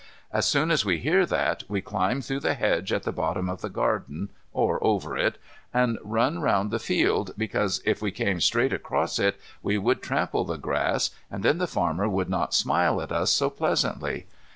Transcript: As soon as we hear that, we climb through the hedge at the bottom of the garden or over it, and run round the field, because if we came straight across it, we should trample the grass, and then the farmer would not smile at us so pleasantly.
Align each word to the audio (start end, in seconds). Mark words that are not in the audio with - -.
As 0.33 0.47
soon 0.47 0.71
as 0.71 0.83
we 0.83 0.97
hear 0.97 1.27
that, 1.27 1.63
we 1.67 1.79
climb 1.79 2.21
through 2.23 2.39
the 2.39 2.55
hedge 2.55 2.91
at 2.91 3.03
the 3.03 3.11
bottom 3.11 3.47
of 3.47 3.61
the 3.61 3.69
garden 3.69 4.29
or 4.51 4.83
over 4.83 5.15
it, 5.15 5.37
and 5.75 5.99
run 6.03 6.39
round 6.39 6.71
the 6.71 6.79
field, 6.79 7.35
because 7.37 7.83
if 7.85 8.01
we 8.01 8.09
came 8.09 8.41
straight 8.41 8.73
across 8.73 9.19
it, 9.19 9.39
we 9.61 9.75
should 9.79 10.01
trample 10.01 10.43
the 10.43 10.57
grass, 10.57 11.11
and 11.29 11.43
then 11.43 11.59
the 11.59 11.67
farmer 11.67 12.09
would 12.09 12.31
not 12.31 12.55
smile 12.55 12.99
at 12.99 13.11
us 13.11 13.31
so 13.31 13.51
pleasantly. 13.51 14.25